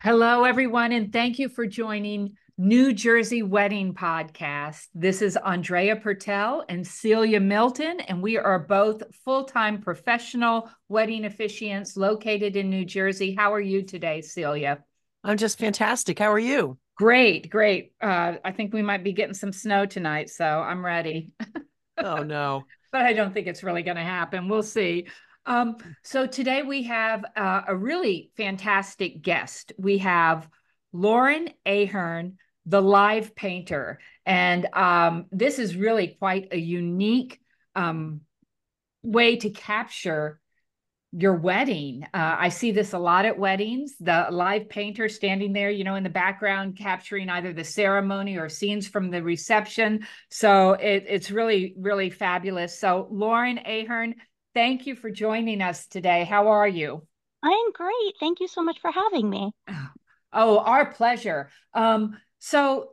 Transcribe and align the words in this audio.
Hello, 0.00 0.44
everyone, 0.44 0.92
and 0.92 1.12
thank 1.12 1.40
you 1.40 1.48
for 1.48 1.66
joining 1.66 2.36
New 2.56 2.92
Jersey 2.92 3.42
Wedding 3.42 3.94
Podcast. 3.94 4.86
This 4.94 5.22
is 5.22 5.36
Andrea 5.36 5.96
Purtell 5.96 6.64
and 6.68 6.86
Celia 6.86 7.40
Milton, 7.40 7.98
and 7.98 8.22
we 8.22 8.38
are 8.38 8.60
both 8.60 9.02
full 9.24 9.42
time 9.42 9.82
professional 9.82 10.70
wedding 10.88 11.22
officiants 11.22 11.96
located 11.96 12.54
in 12.54 12.70
New 12.70 12.84
Jersey. 12.84 13.34
How 13.34 13.52
are 13.52 13.60
you 13.60 13.82
today, 13.82 14.20
Celia? 14.20 14.84
I'm 15.24 15.36
just 15.36 15.58
fantastic. 15.58 16.20
How 16.20 16.30
are 16.30 16.38
you? 16.38 16.78
Great, 16.94 17.50
great. 17.50 17.90
Uh, 18.00 18.34
I 18.44 18.52
think 18.52 18.72
we 18.72 18.82
might 18.82 19.02
be 19.02 19.12
getting 19.12 19.34
some 19.34 19.52
snow 19.52 19.84
tonight, 19.84 20.30
so 20.30 20.44
I'm 20.44 20.86
ready. 20.86 21.32
oh, 21.98 22.22
no. 22.22 22.62
but 22.92 23.02
I 23.02 23.14
don't 23.14 23.34
think 23.34 23.48
it's 23.48 23.64
really 23.64 23.82
going 23.82 23.96
to 23.96 24.04
happen. 24.04 24.48
We'll 24.48 24.62
see. 24.62 25.08
Um, 25.48 25.78
so 26.04 26.26
today 26.26 26.62
we 26.62 26.82
have 26.84 27.24
uh, 27.34 27.62
a 27.66 27.74
really 27.74 28.30
fantastic 28.36 29.22
guest. 29.22 29.72
We 29.78 29.98
have 29.98 30.46
Lauryn 30.94 31.54
Ahearn, 31.64 32.36
the 32.66 32.82
live 32.82 33.34
painter. 33.34 33.98
And 34.26 34.66
um, 34.74 35.24
this 35.32 35.58
is 35.58 35.74
really 35.74 36.16
quite 36.18 36.48
a 36.52 36.58
unique 36.58 37.40
um, 37.74 38.20
way 39.02 39.36
to 39.36 39.48
capture 39.48 40.38
your 41.12 41.34
wedding. 41.34 42.04
Uh, 42.12 42.36
I 42.38 42.50
see 42.50 42.70
this 42.70 42.92
a 42.92 42.98
lot 42.98 43.24
at 43.24 43.38
weddings, 43.38 43.94
the 43.98 44.26
live 44.30 44.68
painter 44.68 45.08
standing 45.08 45.54
there, 45.54 45.70
you 45.70 45.82
know, 45.82 45.94
in 45.94 46.04
the 46.04 46.10
background, 46.10 46.76
capturing 46.76 47.30
either 47.30 47.54
the 47.54 47.64
ceremony 47.64 48.36
or 48.36 48.50
scenes 48.50 48.86
from 48.86 49.10
the 49.10 49.22
reception. 49.22 50.06
So 50.30 50.72
it, 50.72 51.06
it's 51.08 51.30
really, 51.30 51.74
really 51.78 52.10
fabulous. 52.10 52.78
So 52.78 53.08
Lauryn 53.10 53.66
Ahearn, 53.66 54.16
Thank 54.54 54.86
you 54.86 54.96
for 54.96 55.10
joining 55.10 55.62
us 55.62 55.86
today. 55.86 56.24
How 56.24 56.48
are 56.48 56.68
you? 56.68 57.06
I'm 57.42 57.72
great. 57.72 58.14
Thank 58.18 58.40
you 58.40 58.48
so 58.48 58.62
much 58.62 58.80
for 58.80 58.90
having 58.90 59.28
me. 59.28 59.52
Oh, 60.30 60.58
our 60.58 60.92
pleasure. 60.92 61.48
Um, 61.72 62.18
so 62.38 62.90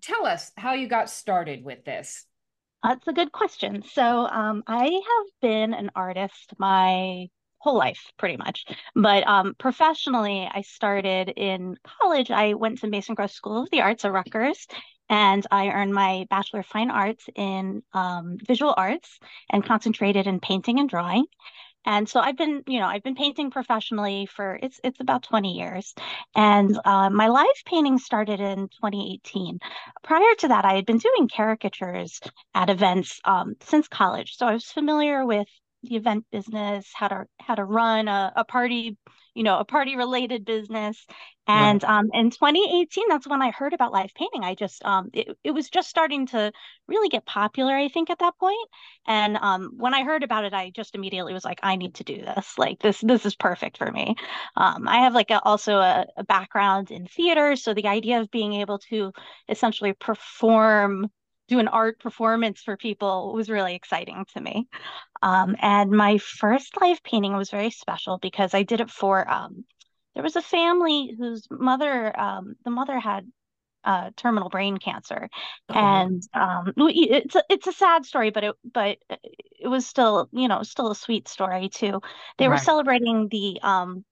tell 0.00 0.24
us 0.24 0.52
how 0.56 0.72
you 0.72 0.88
got 0.88 1.10
started 1.10 1.62
with 1.62 1.84
this. 1.84 2.24
That's 2.82 3.06
a 3.06 3.12
good 3.12 3.30
question. 3.30 3.82
So 3.82 4.26
um, 4.26 4.62
I 4.66 4.84
have 4.84 5.26
been 5.42 5.74
an 5.74 5.90
artist 5.94 6.54
my 6.58 7.26
whole 7.58 7.76
life, 7.76 8.00
pretty 8.18 8.36
much. 8.36 8.64
But 8.94 9.26
um, 9.26 9.54
professionally, 9.58 10.48
I 10.50 10.62
started 10.62 11.28
in 11.36 11.76
college. 12.00 12.30
I 12.30 12.54
went 12.54 12.78
to 12.78 12.86
Mason 12.86 13.14
Gross 13.14 13.34
School 13.34 13.62
of 13.62 13.70
the 13.70 13.82
Arts 13.82 14.04
at 14.04 14.12
Rutgers, 14.12 14.66
and 15.08 15.46
I 15.50 15.68
earned 15.68 15.94
my 15.94 16.26
Bachelor 16.30 16.60
of 16.60 16.66
Fine 16.66 16.90
Arts 16.90 17.26
in 17.34 17.82
um, 17.92 18.38
Visual 18.46 18.74
Arts 18.76 19.18
and 19.50 19.64
concentrated 19.64 20.26
in 20.26 20.40
painting 20.40 20.78
and 20.78 20.88
drawing. 20.88 21.24
And 21.84 22.08
so 22.08 22.20
I've 22.20 22.36
been, 22.36 22.62
you 22.66 22.80
know, 22.80 22.86
I've 22.86 23.02
been 23.02 23.14
painting 23.14 23.50
professionally 23.50 24.26
for 24.26 24.58
it's 24.62 24.78
it's 24.84 25.00
about 25.00 25.22
20 25.22 25.54
years. 25.54 25.94
And 26.34 26.78
uh, 26.84 27.08
my 27.08 27.28
live 27.28 27.46
painting 27.64 27.98
started 27.98 28.40
in 28.40 28.68
2018. 28.68 29.58
Prior 30.02 30.34
to 30.40 30.48
that, 30.48 30.64
I 30.64 30.74
had 30.74 30.84
been 30.84 30.98
doing 30.98 31.28
caricatures 31.34 32.20
at 32.54 32.68
events 32.68 33.20
um, 33.24 33.54
since 33.62 33.88
college. 33.88 34.36
So 34.36 34.46
I 34.46 34.52
was 34.52 34.66
familiar 34.66 35.24
with 35.24 35.48
the 35.82 35.96
event 35.96 36.26
business, 36.30 36.90
how 36.92 37.08
to 37.08 37.24
how 37.40 37.54
to 37.54 37.64
run 37.64 38.08
a, 38.08 38.32
a 38.36 38.44
party, 38.44 38.98
you 39.38 39.44
know, 39.44 39.60
a 39.60 39.64
party 39.64 39.94
related 39.94 40.44
business. 40.44 41.06
And 41.46 41.80
right. 41.84 41.98
um, 41.98 42.10
in 42.12 42.30
2018, 42.30 43.04
that's 43.08 43.28
when 43.28 43.40
I 43.40 43.52
heard 43.52 43.72
about 43.72 43.92
live 43.92 44.12
painting. 44.12 44.42
I 44.42 44.56
just 44.56 44.84
um, 44.84 45.10
it, 45.12 45.28
it 45.44 45.52
was 45.52 45.70
just 45.70 45.88
starting 45.88 46.26
to 46.26 46.50
really 46.88 47.08
get 47.08 47.24
popular, 47.24 47.72
I 47.72 47.86
think, 47.86 48.10
at 48.10 48.18
that 48.18 48.36
point. 48.40 48.68
And 49.06 49.36
um, 49.36 49.70
when 49.76 49.94
I 49.94 50.02
heard 50.02 50.24
about 50.24 50.44
it, 50.44 50.52
I 50.52 50.70
just 50.74 50.96
immediately 50.96 51.34
was 51.34 51.44
like, 51.44 51.60
I 51.62 51.76
need 51.76 51.94
to 51.94 52.04
do 52.04 52.16
this. 52.16 52.58
Like 52.58 52.80
this, 52.80 53.00
this 53.00 53.24
is 53.24 53.36
perfect 53.36 53.78
for 53.78 53.92
me. 53.92 54.16
Um, 54.56 54.88
I 54.88 55.02
have 55.02 55.14
like 55.14 55.30
a, 55.30 55.40
also 55.44 55.76
a, 55.78 56.04
a 56.16 56.24
background 56.24 56.90
in 56.90 57.06
theater, 57.06 57.54
so 57.54 57.74
the 57.74 57.86
idea 57.86 58.20
of 58.20 58.32
being 58.32 58.54
able 58.54 58.80
to 58.90 59.12
essentially 59.48 59.92
perform 59.92 61.08
do 61.48 61.58
an 61.58 61.68
art 61.68 61.98
performance 61.98 62.60
for 62.60 62.76
people 62.76 63.32
was 63.34 63.48
really 63.48 63.74
exciting 63.74 64.24
to 64.34 64.40
me. 64.40 64.68
Um, 65.22 65.56
and 65.60 65.90
my 65.90 66.18
first 66.18 66.80
live 66.80 67.02
painting 67.02 67.36
was 67.36 67.50
very 67.50 67.70
special 67.70 68.18
because 68.18 68.54
I 68.54 68.62
did 68.62 68.80
it 68.80 68.90
for 68.90 69.28
um, 69.28 69.64
there 70.14 70.22
was 70.22 70.36
a 70.36 70.42
family 70.42 71.14
whose 71.18 71.46
mother 71.50 72.18
um, 72.18 72.56
the 72.64 72.70
mother 72.70 72.98
had 72.98 73.26
uh, 73.84 74.10
terminal 74.16 74.48
brain 74.48 74.76
cancer, 74.76 75.28
oh. 75.68 75.74
and 75.74 76.22
um, 76.34 76.72
it's 76.76 77.36
a, 77.36 77.42
it's 77.48 77.66
a 77.66 77.72
sad 77.72 78.04
story, 78.04 78.30
but 78.30 78.44
it 78.44 78.54
but 78.64 78.98
it 79.08 79.68
was 79.68 79.86
still 79.86 80.28
you 80.32 80.48
know 80.48 80.62
still 80.62 80.90
a 80.90 80.94
sweet 80.96 81.28
story 81.28 81.68
too. 81.68 82.00
They 82.36 82.48
right. 82.48 82.54
were 82.54 82.64
celebrating 82.64 83.28
the 83.28 83.60
um 83.62 84.04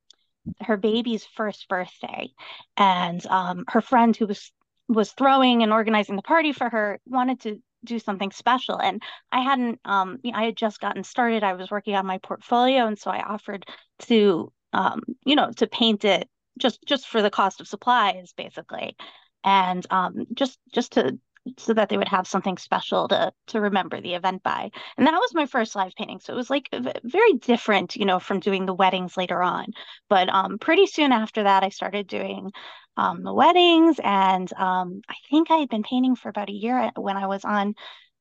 her 0.61 0.77
baby's 0.77 1.27
first 1.37 1.69
birthday, 1.69 2.31
and 2.77 3.25
um, 3.27 3.65
her 3.69 3.81
friend 3.81 4.17
who 4.17 4.27
was 4.27 4.53
was 4.88 5.12
throwing 5.12 5.62
and 5.62 5.73
organizing 5.73 6.17
the 6.17 6.23
party 6.23 6.53
for 6.53 6.71
her 6.71 7.00
wanted 7.06 7.41
to 7.41 7.61
do 7.84 7.98
something 7.98 8.31
special 8.31 8.78
and 8.78 9.03
i 9.32 9.41
hadn't 9.41 9.81
um 9.84 10.19
i 10.34 10.44
had 10.44 10.56
just 10.56 10.81
gotten 10.81 11.04
started 11.04 11.44
i 11.44 11.54
was 11.54 11.70
working 11.70 11.94
on 11.94 12.06
my 12.06 12.19
portfolio 12.19 12.87
and 12.87 12.98
so 12.98 13.10
i 13.10 13.20
offered 13.22 13.64
to 13.98 14.53
um 14.72 15.03
you 15.25 15.37
know 15.37 15.50
to 15.56 15.66
paint 15.66 16.04
it 16.04 16.28
just 16.59 16.81
just 16.87 17.06
for 17.06 17.22
the 17.22 17.31
cost 17.31 17.60
of 17.60 17.69
supplies 17.69 18.32
basically 18.37 18.97
and 19.44 19.87
um 19.91 20.26
just 20.34 20.59
just 20.72 20.92
to 20.92 21.19
so 21.59 21.72
that 21.75 21.88
they 21.88 21.97
would 21.97 22.09
have 22.09 22.26
something 22.26 22.59
special 22.59 23.09
to 23.09 23.32
to 23.47 23.60
remember 23.60 24.00
the 24.00 24.14
event 24.14 24.43
by 24.43 24.70
and 24.97 25.06
that 25.06 25.12
was 25.12 25.34
my 25.34 25.47
first 25.47 25.76
live 25.76 25.94
painting 25.94 26.19
so 26.20 26.32
it 26.32 26.37
was 26.37 26.50
like 26.50 26.69
very 27.04 27.34
different 27.34 27.97
you 27.97 28.04
know 28.04 28.19
from 28.19 28.41
doing 28.41 28.66
the 28.66 28.75
weddings 28.75 29.16
later 29.16 29.43
on 29.43 29.66
but 30.08 30.28
um 30.28 30.58
pretty 30.58 30.87
soon 30.87 31.12
after 31.12 31.44
that 31.44 31.62
i 31.62 31.69
started 31.69 32.06
doing 32.06 32.50
um, 32.96 33.22
the 33.22 33.32
weddings. 33.32 33.98
And 34.02 34.52
um, 34.54 35.02
I 35.08 35.14
think 35.30 35.50
I 35.50 35.56
had 35.56 35.68
been 35.68 35.82
painting 35.82 36.16
for 36.16 36.28
about 36.28 36.48
a 36.48 36.52
year 36.52 36.90
when 36.96 37.16
I 37.16 37.26
was 37.26 37.44
on 37.44 37.74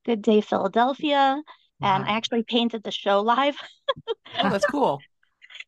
Good 0.06 0.22
Day 0.22 0.42
Philadelphia. 0.42 1.42
And 1.82 2.04
I 2.04 2.10
actually 2.10 2.44
painted 2.44 2.84
the 2.84 2.92
show 2.92 3.22
live. 3.22 3.58
oh, 4.40 4.50
that's 4.50 4.66
cool. 4.66 5.02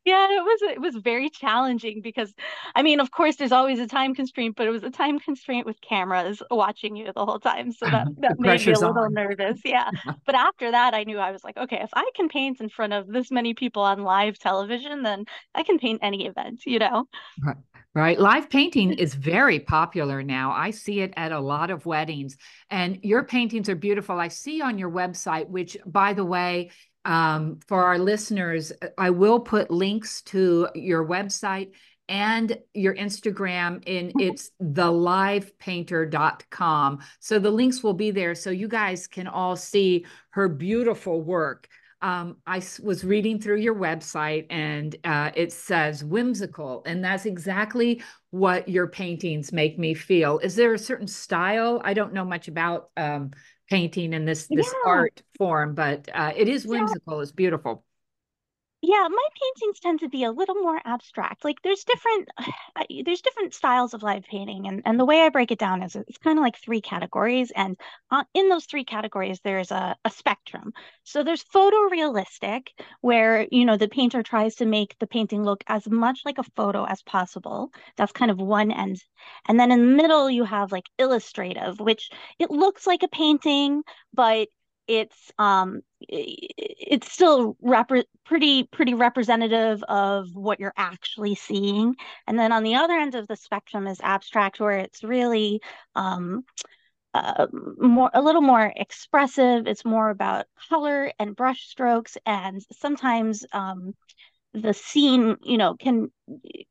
Yeah, 0.07 0.25
it 0.31 0.41
was 0.41 0.61
it 0.61 0.79
was 0.79 0.95
very 0.95 1.29
challenging 1.29 1.99
because 2.01 2.33
I 2.73 2.81
mean, 2.81 3.01
of 3.01 3.11
course 3.11 3.35
there's 3.35 3.51
always 3.51 3.77
a 3.79 3.87
time 3.87 4.15
constraint, 4.15 4.55
but 4.55 4.65
it 4.65 4.69
was 4.69 4.83
a 4.83 4.89
time 4.89 5.19
constraint 5.19 5.65
with 5.65 5.81
cameras 5.81 6.41
watching 6.49 6.95
you 6.95 7.11
the 7.13 7.25
whole 7.25 7.41
time. 7.41 7.73
So 7.73 7.87
that, 7.87 8.07
that 8.19 8.39
made 8.39 8.65
me 8.65 8.71
a 8.71 8.79
little 8.79 8.99
on. 8.99 9.13
nervous. 9.13 9.59
Yeah. 9.65 9.91
but 10.25 10.33
after 10.33 10.71
that 10.71 10.93
I 10.93 11.03
knew 11.03 11.17
I 11.17 11.31
was 11.31 11.43
like, 11.43 11.57
okay, 11.57 11.81
if 11.81 11.89
I 11.93 12.09
can 12.15 12.29
paint 12.29 12.61
in 12.61 12.69
front 12.69 12.93
of 12.93 13.07
this 13.07 13.29
many 13.31 13.53
people 13.53 13.81
on 13.83 14.03
live 14.03 14.39
television, 14.39 15.03
then 15.03 15.25
I 15.53 15.63
can 15.63 15.77
paint 15.77 15.99
any 16.01 16.25
event, 16.25 16.61
you 16.65 16.79
know? 16.79 17.03
Right. 17.43 17.57
Right. 17.93 18.19
Live 18.19 18.49
painting 18.49 18.93
is 18.99 19.13
very 19.15 19.59
popular 19.59 20.23
now. 20.23 20.51
I 20.51 20.69
see 20.69 21.01
it 21.01 21.13
at 21.17 21.31
a 21.31 21.39
lot 21.39 21.71
of 21.71 21.85
weddings, 21.85 22.37
and 22.69 22.99
your 23.01 23.23
paintings 23.23 23.69
are 23.69 23.75
beautiful. 23.75 24.19
I 24.19 24.27
see 24.27 24.61
on 24.61 24.77
your 24.77 24.91
website, 24.91 25.49
which, 25.49 25.75
by 25.83 26.13
the 26.13 26.23
way, 26.23 26.69
um, 27.07 27.59
for 27.67 27.83
our 27.83 27.97
listeners, 27.97 28.71
I 28.97 29.09
will 29.09 29.39
put 29.39 29.71
links 29.71 30.21
to 30.23 30.67
your 30.75 31.07
website 31.07 31.71
and 32.09 32.57
your 32.73 32.95
Instagram 32.95 33.83
in 33.85 34.11
it's 34.19 34.51
thelivepainter.com. 34.61 36.99
So 37.19 37.39
the 37.39 37.51
links 37.51 37.83
will 37.83 37.93
be 37.93 38.11
there 38.11 38.35
so 38.35 38.49
you 38.49 38.67
guys 38.67 39.07
can 39.07 39.27
all 39.27 39.55
see 39.55 40.05
her 40.31 40.47
beautiful 40.47 41.21
work 41.21 41.69
um, 42.01 42.37
I 42.45 42.61
was 42.83 43.03
reading 43.03 43.39
through 43.39 43.57
your 43.57 43.75
website 43.75 44.45
and 44.51 44.95
uh, 45.03 45.31
it 45.35 45.51
says 45.51 46.03
whimsical, 46.03 46.83
and 46.85 47.03
that's 47.03 47.25
exactly 47.25 48.03
what 48.29 48.69
your 48.69 48.87
paintings 48.87 49.51
make 49.51 49.79
me 49.79 49.95
feel. 49.95 50.37
Is 50.39 50.55
there 50.55 50.73
a 50.73 50.79
certain 50.79 51.07
style? 51.07 51.81
I 51.83 51.95
don't 51.95 52.13
know 52.13 52.25
much 52.25 52.47
about 52.47 52.91
um, 52.97 53.31
painting 53.69 54.13
in 54.13 54.25
this 54.25 54.47
this 54.47 54.73
yeah. 54.85 54.91
art 54.91 55.21
form, 55.37 55.75
but 55.75 56.09
uh, 56.13 56.33
it 56.35 56.47
is 56.47 56.65
whimsical. 56.65 57.21
It's 57.21 57.31
beautiful 57.31 57.83
yeah 58.81 59.07
my 59.09 59.27
paintings 59.41 59.79
tend 59.79 59.99
to 59.99 60.09
be 60.09 60.23
a 60.23 60.31
little 60.31 60.55
more 60.55 60.79
abstract 60.85 61.43
like 61.43 61.57
there's 61.63 61.83
different 61.83 62.29
there's 63.05 63.21
different 63.21 63.53
styles 63.53 63.93
of 63.93 64.03
live 64.03 64.23
painting 64.23 64.67
and, 64.67 64.81
and 64.85 64.99
the 64.99 65.05
way 65.05 65.21
i 65.21 65.29
break 65.29 65.51
it 65.51 65.59
down 65.59 65.81
is 65.81 65.95
it's 65.95 66.17
kind 66.19 66.37
of 66.37 66.43
like 66.43 66.57
three 66.57 66.81
categories 66.81 67.51
and 67.55 67.75
uh, 68.11 68.23
in 68.33 68.49
those 68.49 68.65
three 68.65 68.85
categories 68.85 69.39
there's 69.43 69.71
a, 69.71 69.95
a 70.05 70.09
spectrum. 70.09 70.73
So 71.03 71.23
there's 71.23 71.43
photorealistic 71.43 72.67
where 73.01 73.47
you 73.51 73.65
know 73.65 73.77
the 73.77 73.87
painter 73.87 74.23
tries 74.23 74.55
to 74.55 74.65
make 74.65 74.95
the 74.99 75.07
painting 75.07 75.43
look 75.43 75.63
as 75.67 75.87
much 75.87 76.21
like 76.25 76.37
a 76.37 76.43
photo 76.55 76.85
as 76.85 77.01
possible. 77.03 77.71
That's 77.97 78.11
kind 78.11 78.31
of 78.31 78.37
one 78.39 78.71
end. 78.71 79.03
And 79.47 79.59
then 79.59 79.71
in 79.71 79.79
the 79.79 80.03
middle 80.03 80.29
you 80.29 80.43
have 80.45 80.71
like 80.71 80.85
illustrative 80.97 81.79
which 81.79 82.09
it 82.39 82.51
looks 82.51 82.87
like 82.87 83.03
a 83.03 83.07
painting 83.07 83.83
but 84.13 84.47
it's 84.87 85.31
um 85.37 85.81
it's 86.01 87.11
still 87.11 87.57
pretty 88.25 88.63
pretty 88.63 88.93
representative 88.93 89.83
of 89.83 90.27
what 90.33 90.59
you're 90.59 90.73
actually 90.77 91.35
seeing 91.35 91.95
and 92.27 92.37
then 92.39 92.51
on 92.51 92.63
the 92.63 92.75
other 92.75 92.93
end 92.93 93.15
of 93.15 93.27
the 93.27 93.35
spectrum 93.35 93.87
is 93.87 93.99
abstract 94.01 94.59
where 94.59 94.79
it's 94.79 95.03
really 95.03 95.61
um 95.95 96.43
uh, 97.13 97.47
more 97.79 98.11
a 98.13 98.21
little 98.21 98.41
more 98.41 98.71
expressive 98.75 99.65
it's 99.67 99.85
more 99.85 100.09
about 100.09 100.45
color 100.69 101.11
and 101.19 101.35
brush 101.35 101.67
strokes 101.67 102.17
and 102.25 102.61
sometimes 102.79 103.45
um 103.53 103.93
the 104.53 104.73
scene, 104.73 105.37
you 105.43 105.57
know, 105.57 105.75
can 105.75 106.11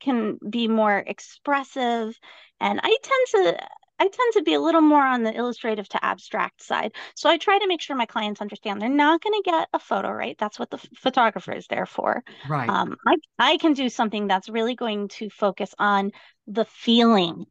can 0.00 0.38
be 0.48 0.68
more 0.68 0.98
expressive. 0.98 2.18
And 2.60 2.80
I 2.82 2.96
tend 3.02 3.46
to 3.46 3.66
I 3.98 4.04
tend 4.04 4.32
to 4.34 4.42
be 4.42 4.54
a 4.54 4.60
little 4.60 4.82
more 4.82 5.04
on 5.04 5.22
the 5.22 5.34
illustrative 5.34 5.88
to 5.90 6.04
abstract 6.04 6.62
side. 6.62 6.92
So 7.14 7.30
I 7.30 7.38
try 7.38 7.58
to 7.58 7.66
make 7.66 7.80
sure 7.80 7.96
my 7.96 8.06
clients 8.06 8.40
understand 8.40 8.80
they're 8.80 8.88
not 8.88 9.22
going 9.22 9.42
to 9.42 9.50
get 9.50 9.68
a 9.72 9.78
photo, 9.78 10.10
right? 10.10 10.36
That's 10.38 10.58
what 10.58 10.70
the 10.70 10.78
photographer 10.96 11.52
is 11.52 11.66
there 11.68 11.86
for. 11.86 12.22
Right. 12.48 12.68
Um, 12.68 12.96
I, 13.06 13.16
I 13.38 13.56
can 13.56 13.72
do 13.72 13.88
something 13.88 14.26
that's 14.26 14.48
really 14.48 14.74
going 14.74 15.08
to 15.08 15.30
focus 15.30 15.74
on 15.78 16.12
the 16.46 16.66
feeling 16.66 17.46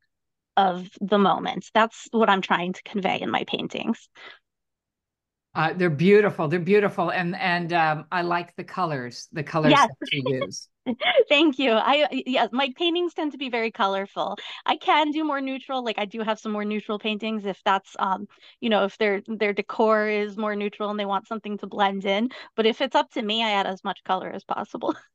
of 0.57 0.89
the 1.01 1.17
moment. 1.17 1.69
That's 1.73 2.07
what 2.11 2.29
I'm 2.29 2.41
trying 2.41 2.73
to 2.73 2.83
convey 2.83 3.21
in 3.21 3.29
my 3.29 3.43
paintings. 3.45 4.07
Uh, 5.55 5.71
they're 5.73 5.89
beautiful. 5.89 6.49
They're 6.49 6.59
beautiful, 6.59 7.11
and 7.11 7.33
and 7.37 7.71
um, 7.71 8.05
I 8.11 8.23
like 8.23 8.53
the 8.57 8.63
colors. 8.63 9.29
The 9.31 9.43
colors 9.43 9.71
yes. 9.71 9.89
that 10.01 10.09
you 10.11 10.41
use. 10.41 10.67
Thank 11.29 11.57
you. 11.59 11.71
I 11.71 12.07
yes, 12.27 12.49
my 12.51 12.69
paintings 12.77 13.13
tend 13.13 13.31
to 13.31 13.37
be 13.37 13.49
very 13.49 13.71
colorful. 13.71 14.37
I 14.65 14.75
can 14.75 15.11
do 15.11 15.23
more 15.23 15.39
neutral. 15.39 15.83
Like 15.83 15.97
I 15.97 16.05
do 16.05 16.19
have 16.21 16.39
some 16.39 16.51
more 16.51 16.65
neutral 16.65 16.99
paintings 16.99 17.45
if 17.45 17.61
that's 17.63 17.95
um, 17.99 18.27
you 18.59 18.69
know, 18.69 18.83
if 18.83 18.97
their 18.97 19.21
their 19.27 19.53
decor 19.53 20.09
is 20.09 20.37
more 20.37 20.57
neutral 20.57 20.89
and 20.89 20.99
they 20.99 21.05
want 21.05 21.27
something 21.27 21.57
to 21.59 21.67
blend 21.67 22.03
in. 22.03 22.29
But 22.57 22.65
if 22.65 22.81
it's 22.81 22.95
up 22.95 23.09
to 23.11 23.21
me, 23.21 23.41
I 23.41 23.51
add 23.51 23.65
as 23.65 23.83
much 23.83 24.03
color 24.03 24.29
as 24.29 24.43
possible. 24.43 24.93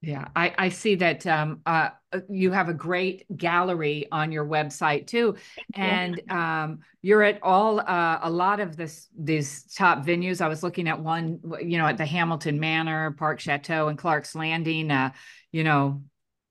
Yeah, 0.00 0.28
I, 0.36 0.54
I 0.56 0.68
see 0.68 0.94
that 0.96 1.26
um, 1.26 1.60
uh, 1.66 1.90
uh, 2.12 2.20
you 2.30 2.52
have 2.52 2.68
a 2.68 2.74
great 2.74 3.24
gallery 3.36 4.06
on 4.12 4.30
your 4.30 4.44
website 4.46 5.08
too, 5.08 5.34
and 5.74 6.20
um, 6.30 6.80
you're 7.02 7.24
at 7.24 7.42
all 7.42 7.80
uh, 7.80 8.20
a 8.22 8.30
lot 8.30 8.60
of 8.60 8.76
this 8.76 9.08
these 9.18 9.64
top 9.74 10.06
venues. 10.06 10.40
I 10.40 10.46
was 10.46 10.62
looking 10.62 10.88
at 10.88 11.00
one, 11.00 11.40
you 11.60 11.78
know, 11.78 11.86
at 11.86 11.98
the 11.98 12.06
Hamilton 12.06 12.60
Manor, 12.60 13.10
Park 13.18 13.40
Chateau, 13.40 13.88
and 13.88 13.98
Clark's 13.98 14.36
Landing. 14.36 14.92
Uh, 14.92 15.10
you 15.50 15.64
know, 15.64 16.02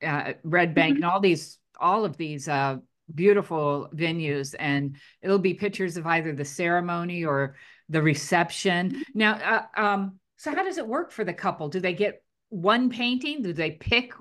uh, 0.05 0.33
Red 0.43 0.75
Bank, 0.75 0.95
mm-hmm. 0.95 1.03
and 1.03 1.11
all 1.11 1.21
these 1.21 1.57
all 1.79 2.03
of 2.03 2.17
these 2.17 2.49
uh, 2.49 2.77
beautiful 3.15 3.89
venues, 3.95 4.55
and 4.59 4.97
it'll 5.21 5.39
be 5.39 5.53
pictures 5.53 5.95
of 5.95 6.05
either 6.05 6.33
the 6.33 6.43
ceremony 6.45 7.23
or 7.23 7.55
the 7.87 8.01
reception. 8.01 8.91
Mm-hmm. 8.91 9.01
Now, 9.15 9.65
uh, 9.75 9.81
um, 9.81 10.19
so 10.35 10.53
how 10.53 10.63
does 10.63 10.77
it 10.77 10.87
work 10.87 11.11
for 11.11 11.23
the 11.23 11.33
couple? 11.33 11.69
Do 11.69 11.79
they 11.79 11.93
get 11.93 12.21
one 12.49 12.89
painting? 12.89 13.41
Do 13.41 13.53
they 13.53 13.71
pick 13.71 14.13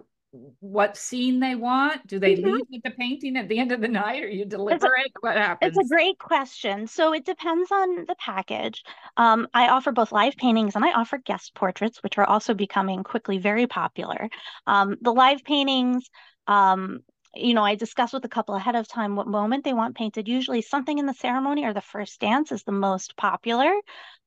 what 0.61 0.96
scene 0.96 1.40
they 1.40 1.55
want? 1.55 2.06
Do 2.06 2.19
they 2.19 2.34
mm-hmm. 2.34 2.50
leave 2.50 2.67
with 2.70 2.82
the 2.82 2.90
painting 2.90 3.37
at 3.37 3.49
the 3.49 3.58
end 3.58 3.73
of 3.73 3.81
the 3.81 3.88
night 3.88 4.23
or 4.23 4.28
you 4.28 4.44
deliver 4.44 4.87
a, 4.87 5.00
it? 5.00 5.12
What 5.20 5.37
happens? 5.37 5.76
It's 5.76 5.87
a 5.87 5.94
great 5.94 6.19
question. 6.19 6.87
So 6.87 7.12
it 7.14 7.25
depends 7.25 7.70
on 7.70 8.05
the 8.06 8.17
package. 8.19 8.82
Um, 9.17 9.49
I 9.55 9.69
offer 9.69 9.93
both 9.93 10.12
live 10.12 10.37
paintings 10.37 10.76
and 10.76 10.84
I 10.84 10.93
offer 10.93 11.19
guest 11.19 11.55
portraits, 11.55 12.02
which 12.02 12.19
are 12.19 12.26
also 12.26 12.55
becoming 12.55 13.02
quickly 13.02 13.38
very 13.38 13.67
popular. 13.67 14.28
Um, 14.67 14.96
the 15.00 15.12
live 15.12 15.43
paintings, 15.44 16.08
um, 16.46 17.00
you 17.36 17.54
know, 17.54 17.64
I 17.64 17.74
discuss 17.74 18.12
with 18.12 18.24
a 18.24 18.28
couple 18.28 18.54
ahead 18.54 18.76
of 18.76 18.88
time 18.88 19.16
what 19.16 19.26
moment 19.26 19.64
they 19.64 19.72
want 19.72 19.96
painted. 19.96 20.28
Usually, 20.28 20.62
something 20.62 20.98
in 20.98 21.06
the 21.06 21.14
ceremony 21.14 21.64
or 21.64 21.72
the 21.72 21.80
first 21.80 22.20
dance 22.20 22.52
is 22.52 22.62
the 22.64 22.72
most 22.72 23.16
popular. 23.16 23.72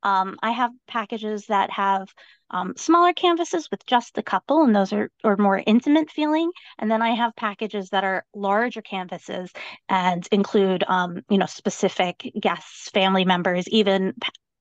Um, 0.03 0.37
I 0.41 0.51
have 0.51 0.71
packages 0.87 1.47
that 1.47 1.71
have 1.71 2.07
um, 2.51 2.73
smaller 2.77 3.13
canvases 3.13 3.69
with 3.69 3.85
just 3.85 4.13
the 4.15 4.23
couple, 4.23 4.63
and 4.63 4.75
those 4.75 4.93
are, 4.93 5.11
are 5.23 5.37
more 5.37 5.61
intimate 5.65 6.09
feeling. 6.09 6.51
And 6.77 6.89
then 6.89 7.01
I 7.01 7.11
have 7.15 7.35
packages 7.35 7.89
that 7.89 8.03
are 8.03 8.25
larger 8.33 8.81
canvases 8.81 9.51
and 9.89 10.27
include, 10.31 10.83
um, 10.87 11.21
you 11.29 11.37
know, 11.37 11.45
specific 11.45 12.31
guests, 12.39 12.89
family 12.89 13.25
members, 13.25 13.67
even 13.69 14.13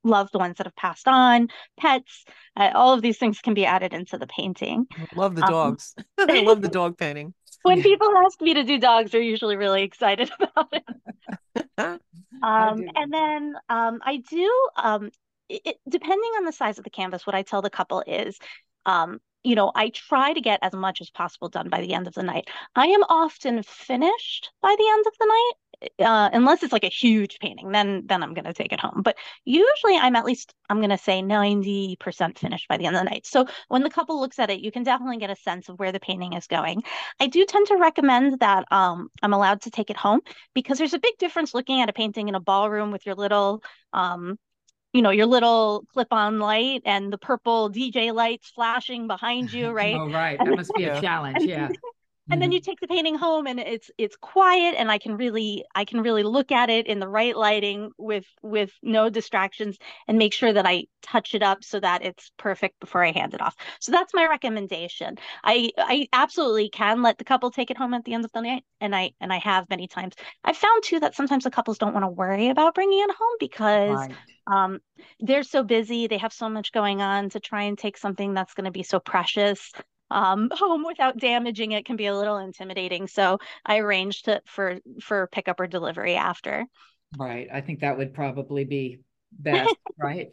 loved 0.05 0.35
ones 0.35 0.57
that 0.59 0.67
have 0.67 0.77
passed 0.77 1.09
on, 1.09 1.49
pets. 1.79 2.25
Uh, 2.57 2.71
all 2.75 2.95
of 2.95 3.03
these 3.03 3.19
things 3.19 3.41
can 3.41 3.55
be 3.55 3.67
added 3.67 3.93
into 3.93 4.19
the 4.19 4.27
painting. 4.27 4.87
Love 5.15 5.35
the 5.37 5.45
um, 5.45 5.53
dogs. 5.53 5.95
I 6.19 6.41
love 6.41 6.63
the 6.63 6.69
dog 6.69 6.99
painting. 6.99 7.35
When 7.63 7.83
people 7.83 8.09
ask 8.17 8.41
me 8.41 8.55
to 8.55 8.65
do 8.65 8.79
dogs, 8.79 9.11
they're 9.11 9.21
usually 9.21 9.57
really 9.57 9.83
excited 9.83 10.31
about 10.41 10.73
it. 10.73 10.85
um, 11.79 12.01
and 12.95 13.13
then 13.13 13.55
um, 13.69 14.01
I 14.03 14.23
do 14.29 14.69
um, 14.77 15.11
it, 15.49 15.79
depending 15.89 16.31
on 16.37 16.45
the 16.45 16.53
size 16.53 16.79
of 16.79 16.85
the 16.85 16.91
canvas, 16.91 17.27
what 17.27 17.35
I 17.35 17.43
tell 17.43 17.63
the 17.63 17.71
couple 17.71 18.03
is, 18.07 18.39
um, 18.87 19.21
you 19.45 19.55
know, 19.55 19.73
I 19.75 19.91
try 19.91 20.33
to 20.33 20.41
get 20.41 20.59
as 20.63 20.73
much 20.73 21.01
as 21.01 21.11
possible 21.11 21.49
done 21.49 21.69
by 21.69 21.81
the 21.81 21.95
end 21.95 22.07
of 22.07 22.15
the 22.15 22.23
night. 22.23 22.49
I 22.75 22.87
am 22.87 23.03
often 23.05 23.63
finished 23.63 24.51
by 24.61 24.75
the 24.79 24.89
end 24.89 25.05
of 25.07 25.13
the 25.19 25.27
night. 25.27 25.53
Uh, 26.01 26.29
unless 26.33 26.63
it's 26.65 26.73
like 26.73 26.85
a 26.85 26.89
huge 26.89 27.39
painting, 27.39 27.71
then 27.71 28.03
then 28.07 28.23
I'm 28.23 28.35
gonna 28.35 28.53
take 28.53 28.73
it 28.73 28.81
home. 28.81 29.03
But 29.05 29.17
usually 29.45 29.97
I'm 29.97 30.17
at 30.17 30.25
least 30.25 30.53
I'm 30.69 30.81
gonna 30.81 30.99
say 30.99 31.23
90% 31.23 32.39
finished 32.39 32.67
by 32.69 32.77
the 32.77 32.87
end 32.87 32.97
of 32.97 33.05
the 33.05 33.11
night. 33.11 33.27
So 33.27 33.47
when 33.69 33.85
the 33.85 33.91
couple 33.91 34.19
looks 34.21 34.41
at 34.41 34.51
it, 34.51 34.61
you 34.61 34.73
can 34.73 34.83
definitely 34.83 35.19
get 35.19 35.31
a 35.31 35.37
sense 35.37 35.69
of 35.69 35.79
where 35.79 35.93
the 35.93 36.01
painting 36.01 36.33
is 36.33 36.49
going. 36.49 36.83
I 37.21 37.29
do 37.29 37.45
tend 37.47 37.69
to 37.69 37.77
recommend 37.77 38.41
that 38.41 38.65
um, 38.73 39.09
I'm 39.23 39.33
allowed 39.33 39.63
to 39.63 39.71
take 39.71 39.91
it 39.91 39.97
home 39.97 40.21
because 40.55 40.79
there's 40.79 40.95
a 40.95 40.99
big 40.99 41.17
difference 41.19 41.55
looking 41.55 41.81
at 41.81 41.89
a 41.89 41.93
painting 41.93 42.29
in 42.29 42.35
a 42.35 42.41
ballroom 42.41 42.91
with 42.91 43.07
your 43.07 43.15
little 43.15 43.63
um, 43.93 44.37
you 44.93 45.03
know 45.03 45.11
your 45.11 45.27
little 45.27 45.85
clip-on 45.93 46.39
light 46.39 46.83
and 46.85 47.13
the 47.13 47.19
purple 47.19 47.71
DJ 47.71 48.13
lights 48.13 48.51
flashing 48.51 49.07
behind 49.07 49.53
you, 49.53 49.71
right? 49.73 49.95
oh, 49.95 50.11
right. 50.11 50.39
That 50.39 50.57
must 50.57 50.75
be 50.75 50.85
a 50.85 50.91
challenge. 51.01 51.43
Yeah. 51.47 51.69
And 52.31 52.43
then 52.43 52.49
mm-hmm. 52.49 52.55
you 52.55 52.61
take 52.61 52.81
the 52.81 52.89
painting 52.89 53.17
home 53.17 53.47
and 53.47 53.59
it's 53.61 53.91
it's 53.99 54.17
quiet 54.17 54.75
and 54.77 54.91
i 54.91 54.99
can 54.99 55.17
really 55.17 55.65
i 55.75 55.85
can 55.85 56.03
really 56.03 56.23
look 56.23 56.53
at 56.53 56.71
it 56.71 56.87
in 56.87 56.99
the 56.99 57.09
right 57.09 57.37
lighting 57.37 57.91
with 57.99 58.27
with 58.43 58.71
no 58.83 59.09
distractions 59.09 59.79
and 60.07 60.19
make 60.19 60.33
sure 60.33 60.53
that 60.53 60.67
i 60.67 60.85
touch 61.03 61.35
it 61.35 61.43
up 61.43 61.65
so 61.65 61.81
that 61.81 62.05
it's 62.05 62.31
perfect 62.37 62.79
before 62.81 63.05
i 63.05 63.13
hand 63.13 63.35
it 63.35 63.41
off 63.41 63.55
so 63.81 63.93
that's 63.93 64.15
my 64.15 64.27
recommendation 64.27 65.17
i 65.45 65.71
i 65.79 66.07
absolutely 66.13 66.69
can 66.69 67.03
let 67.03 67.19
the 67.19 67.25
couple 67.25 67.51
take 67.51 67.71
it 67.71 67.77
home 67.77 67.95
at 67.95 68.05
the 68.05 68.15
end 68.15 68.25
of 68.25 68.33
the 68.33 68.41
night 68.41 68.65
and 68.81 68.95
i 68.95 69.11
and 69.21 69.33
i 69.33 69.39
have 69.39 69.69
many 69.71 69.87
times 69.87 70.15
i've 70.45 70.57
found 70.57 70.83
too 70.83 71.01
that 71.01 71.15
sometimes 71.15 71.45
the 71.45 71.51
couples 71.51 71.79
don't 71.79 71.95
want 71.95 72.05
to 72.05 72.09
worry 72.09 72.49
about 72.49 72.75
bringing 72.75 73.01
it 73.01 73.15
home 73.17 73.37
because 73.41 73.99
right. 73.99 74.15
um, 74.47 74.79
they're 75.21 75.43
so 75.43 75.63
busy 75.63 76.07
they 76.07 76.19
have 76.19 76.33
so 76.33 76.49
much 76.49 76.73
going 76.73 77.01
on 77.01 77.31
to 77.31 77.41
try 77.41 77.63
and 77.63 77.79
take 77.79 77.97
something 77.97 78.35
that's 78.35 78.55
going 78.55 78.65
to 78.65 78.71
be 78.71 78.83
so 78.83 78.99
precious 79.01 79.73
um, 80.11 80.51
home 80.55 80.85
without 80.85 81.19
damaging 81.19 81.73
it 81.73 81.85
can 81.85 81.97
be 81.97 82.07
a 82.07 82.17
little 82.17 82.39
intimidating. 82.39 83.07
So 83.07 83.39
I 83.65 83.79
arranged 83.79 84.29
it 84.29 84.43
for 84.47 84.79
for 85.03 85.29
pickup 85.29 85.61
or 85.61 85.67
delivery 85.67 86.17
after. 86.17 86.65
Right. 87.17 87.49
I 87.53 87.61
think 87.61 87.81
that 87.81 87.97
would 87.97 88.15
probably 88.15 88.65
be 88.65 89.01
best, 89.33 89.77
right? 89.99 90.29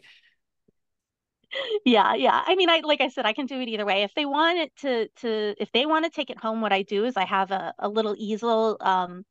yeah 1.86 2.14
yeah 2.16 2.44
i 2.46 2.56
mean 2.56 2.70
i 2.70 2.82
like 2.84 3.02
i 3.02 3.08
said 3.08 3.26
i 3.26 3.34
can 3.34 3.46
do 3.46 3.60
it 3.60 3.68
either 3.68 3.86
way 3.86 4.04
if 4.04 4.14
they 4.14 4.26
want 4.26 4.58
it 4.58 4.76
to 4.76 5.08
to 5.16 5.56
if 5.58 5.72
they 5.72 5.86
want 5.86 6.06
to 6.06 6.12
take 6.12 6.30
it 6.30 6.38
home 6.38 6.62
what 6.62 6.74
i 6.74 6.82
do 6.82 7.06
is 7.06 7.16
i 7.18 7.26
have 7.26 7.52
a, 7.52 7.74
a 7.80 7.90
little 7.90 8.16
easel 8.18 8.78
um 8.82 9.24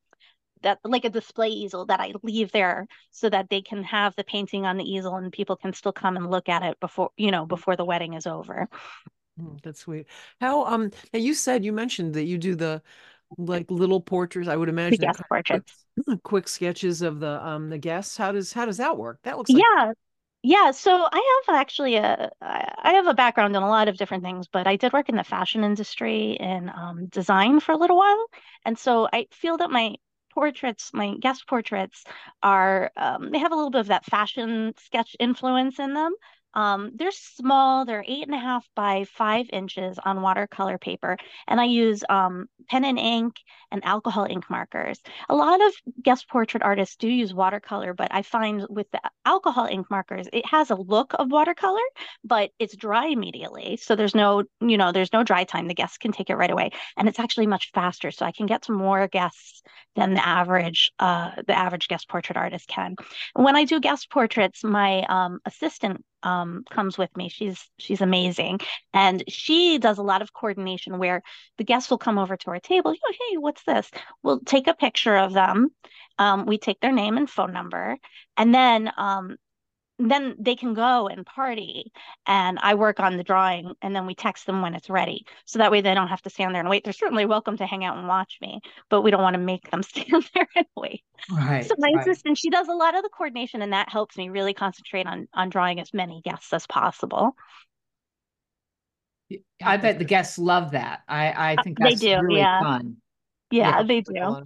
that 0.62 0.78
like 0.85 1.04
a 1.04 1.11
display 1.11 1.49
easel 1.49 1.87
that 1.87 2.00
i 2.00 2.12
leave 2.23 2.50
there 2.52 2.87
so 3.11 3.28
that 3.28 3.50
they 3.50 3.61
can 3.61 3.83
have 3.83 4.14
the 4.16 4.25
painting 4.25 4.64
on 4.64 4.76
the 4.76 4.85
easel 4.85 5.16
and 5.16 5.33
people 5.33 5.57
can 5.57 5.73
still 5.73 5.92
come 5.92 6.16
and 6.16 6.30
look 6.30 6.49
at 6.49 6.62
it 6.62 6.78
before 6.80 7.11
you 7.16 7.30
know 7.30 7.45
before 7.47 7.76
the 7.76 7.85
wedding 7.85 8.14
is 8.14 8.26
over 8.26 8.68
Mm, 9.41 9.61
that's 9.62 9.81
sweet. 9.81 10.07
How 10.41 10.64
um 10.67 10.91
now 11.12 11.19
you 11.19 11.35
said 11.35 11.64
you 11.64 11.73
mentioned 11.73 12.14
that 12.14 12.25
you 12.25 12.38
do 12.38 12.55
the 12.55 12.83
like 13.37 13.71
little 13.71 14.00
portraits. 14.00 14.49
I 14.49 14.57
would 14.57 14.69
imagine 14.69 15.03
yes, 15.03 15.17
portraits. 15.29 15.85
Quick, 16.07 16.23
quick, 16.23 16.49
sketches 16.49 17.03
of 17.03 17.21
the 17.21 17.45
um 17.47 17.71
the 17.71 17.79
guests. 17.79 18.17
How 18.17 18.33
does 18.33 18.53
how 18.53 18.67
does 18.67 18.76
that 18.79 18.97
work? 18.97 19.21
That 19.23 19.38
looks 19.38 19.53
like 19.53 19.62
yeah. 19.62 19.93
Yeah, 20.47 20.73
so 20.73 21.09
I 21.11 21.43
have 21.49 21.57
actually 21.57 21.97
a 21.97 22.31
I 22.41 22.93
have 22.95 23.07
a 23.09 23.14
background 23.14 23.57
in 23.57 23.62
a 23.62 23.69
lot 23.69 23.88
of 23.88 23.97
different 23.97 24.23
things, 24.25 24.47
but 24.49 24.67
I 24.67 24.76
did 24.76 24.93
work 24.93 25.09
in 25.09 25.17
the 25.17 25.25
fashion 25.25 25.64
industry 25.64 26.38
and 26.38 26.71
um, 26.71 27.07
design 27.09 27.61
for 27.61 27.73
a 27.73 27.79
little 27.79 27.97
while, 27.97 28.26
and 28.64 28.79
so 28.79 29.09
I 29.12 29.26
feel 29.33 29.57
that 29.59 29.71
my 29.71 29.97
portraits, 30.33 30.93
my 30.95 31.17
guest 31.21 31.49
portraits, 31.49 32.05
are 32.43 32.93
um, 32.97 33.31
they 33.33 33.38
have 33.38 33.53
a 33.53 33.57
little 33.57 33.71
bit 33.71 33.81
of 33.81 33.87
that 33.88 34.05
fashion 34.05 34.75
sketch 34.79 35.17
influence 35.19 35.79
in 35.79 35.95
them, 35.95 36.12
um, 36.54 36.92
they're 36.94 37.11
small, 37.12 37.84
they're 37.84 38.04
eight 38.06 38.26
and 38.26 38.34
a 38.34 38.38
half 38.38 38.66
by 38.75 39.04
five 39.04 39.46
inches 39.52 39.99
on 40.04 40.23
watercolor 40.23 40.78
paper. 40.78 41.16
And 41.46 41.61
I 41.61 41.64
use 41.64 42.02
um, 42.08 42.46
pen 42.68 42.84
and 42.84 42.99
ink 42.99 43.37
and 43.70 43.84
alcohol 43.84 44.26
ink 44.28 44.49
markers. 44.49 45.00
A 45.28 45.34
lot 45.34 45.61
of 45.61 45.73
guest 46.02 46.28
portrait 46.28 46.62
artists 46.62 46.96
do 46.96 47.08
use 47.08 47.34
watercolor, 47.34 47.94
but 47.94 48.08
I 48.12 48.23
find 48.23 48.64
with 48.68 48.90
the 48.90 49.00
alcohol 49.25 49.66
ink 49.66 49.90
markers, 49.90 50.28
it 50.32 50.46
has 50.46 50.70
a 50.70 50.76
look 50.76 51.14
of 51.18 51.30
watercolor, 51.30 51.80
but 52.25 52.50
it's 52.58 52.76
dry 52.76 53.06
immediately. 53.06 53.76
So 53.76 53.96
there's 53.96 54.14
no, 54.14 54.44
you 54.61 54.78
know, 54.78 54.92
there's 54.92 55.12
no 55.12 55.25
dry 55.25 55.44
time. 55.44 55.68
The 55.68 55.75
guests 55.75 55.99
can 55.99 56.12
take 56.12 56.30
it 56.30 56.37
right 56.37 56.50
away. 56.50 56.70
And 56.96 57.08
it's 57.08 57.18
actually 57.18 57.46
much 57.46 57.70
faster. 57.75 58.11
So 58.11 58.25
I 58.25 58.32
can 58.32 58.46
get 58.46 58.62
to 58.62 58.73
more 58.73 59.08
guests 59.08 59.62
than 59.96 60.14
the 60.14 60.26
average, 60.26 60.92
uh, 60.99 61.30
the 61.46 61.56
average 61.56 61.88
guest 61.88 62.08
portrait 62.08 62.37
artist 62.37 62.68
can. 62.68 62.96
When 63.34 63.56
I 63.56 63.64
do 63.64 63.80
guest 63.80 64.11
portraits, 64.11 64.64
my 64.64 65.04
um, 65.08 65.40
assistant 65.44 66.04
um, 66.25 66.64
comes 66.71 66.99
with 66.99 67.14
me. 67.16 67.28
She's 67.28 67.71
she's 67.78 68.00
amazing, 68.00 68.61
and 68.93 69.23
she 69.28 69.78
does 69.78 69.99
a 69.99 70.02
lot 70.02 70.23
of 70.23 70.33
coordination 70.33 70.99
where 70.99 71.23
the 71.59 71.64
guests 71.64 71.90
will 71.90 71.99
come 71.99 72.19
over 72.19 72.37
to 72.37 72.50
our 72.50 72.61
table. 72.61 72.93
You 72.93 73.00
know, 73.07 73.16
hey, 73.31 73.37
what's 73.38 73.62
this? 73.64 73.90
We'll 74.23 74.40
take 74.40 74.66
a 74.66 74.75
picture 74.75 75.16
of 75.16 75.33
them. 75.33 75.69
Um, 76.19 76.47
we 76.47 76.59
take 76.59 76.81
their 76.81 76.93
name 76.93 77.16
and 77.16 77.28
phone 77.31 77.52
number, 77.52 77.97
and 78.37 78.54
then 78.54 78.90
um, 78.97 79.37
then 79.98 80.34
they 80.38 80.56
can 80.56 80.74
go 80.74 81.08
and 81.08 81.24
party 81.24 81.92
and 82.26 82.58
I 82.60 82.74
work 82.74 82.98
on 83.00 83.16
the 83.16 83.22
drawing 83.24 83.74
and 83.80 83.94
then 83.94 84.06
we 84.06 84.14
text 84.14 84.46
them 84.46 84.60
when 84.62 84.74
it's 84.74 84.90
ready. 84.90 85.24
So 85.44 85.58
that 85.60 85.70
way 85.70 85.80
they 85.82 85.94
don't 85.94 86.08
have 86.08 86.22
to 86.22 86.30
stand 86.30 86.54
there 86.54 86.60
and 86.60 86.68
wait. 86.70 86.84
They're 86.84 86.92
certainly 86.92 87.26
welcome 87.26 87.56
to 87.58 87.66
hang 87.66 87.84
out 87.84 87.96
and 87.96 88.08
watch 88.08 88.38
me, 88.40 88.60
but 88.90 89.02
we 89.02 89.10
don't 89.12 89.22
want 89.22 89.34
to 89.34 89.40
make 89.40 89.70
them 89.70 89.82
stand 89.84 90.28
there 90.34 90.48
and 90.56 90.66
wait. 90.76 91.02
Right. 91.28 91.70
So 91.70 91.74
my 91.78 91.90
right. 91.90 92.00
assistant, 92.00 92.38
she 92.38 92.50
does 92.50 92.68
a 92.68 92.74
lot 92.74 92.96
of 92.96 93.02
the 93.02 93.08
coordination 93.10 93.62
and 93.62 93.72
that 93.72 93.88
helps 93.90 94.16
me 94.16 94.28
really 94.30 94.54
concentrate 94.54 95.06
on 95.06 95.28
on 95.34 95.50
drawing 95.50 95.80
as 95.80 95.94
many 95.94 96.20
guests 96.22 96.52
as 96.52 96.66
possible. 96.66 97.36
I 99.62 99.76
bet 99.76 99.98
the 99.98 100.04
guests 100.04 100.38
love 100.38 100.72
that. 100.72 101.02
I 101.08 101.52
I 101.52 101.56
think 101.56 101.80
Uh, 101.80 101.90
they 101.90 101.94
do, 101.96 102.22
really 102.28 102.28
yeah. 102.28 102.62
fun. 102.62 102.98
Yeah, 103.60 103.72
Yeah, 103.72 103.82
they 103.84 104.02
do. 104.02 104.38